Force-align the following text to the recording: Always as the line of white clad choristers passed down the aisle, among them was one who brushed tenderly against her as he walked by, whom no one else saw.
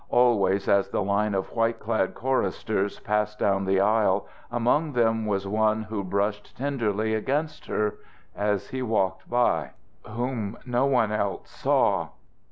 Always 0.09 0.67
as 0.67 0.89
the 0.89 1.03
line 1.03 1.35
of 1.35 1.53
white 1.55 1.79
clad 1.79 2.15
choristers 2.15 2.99
passed 3.01 3.37
down 3.37 3.65
the 3.65 3.79
aisle, 3.79 4.25
among 4.51 4.93
them 4.93 5.27
was 5.27 5.45
one 5.47 5.83
who 5.83 6.03
brushed 6.03 6.57
tenderly 6.57 7.13
against 7.13 7.67
her 7.67 7.97
as 8.35 8.69
he 8.71 8.81
walked 8.81 9.29
by, 9.29 9.73
whom 10.09 10.57
no 10.65 10.87
one 10.87 11.11
else 11.11 11.49
saw. 11.51 12.07